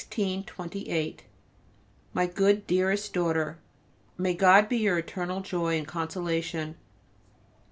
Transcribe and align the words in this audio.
_MY 2.15 2.25
GOOD, 2.25 2.65
DEAREST 2.65 3.13
DAUGHTER, 3.13 3.59
May 4.17 4.33
God 4.33 4.67
be 4.67 4.77
your 4.77 4.97
eternal 4.97 5.41
joy 5.41 5.77
and 5.77 5.87
consolation! 5.87 6.75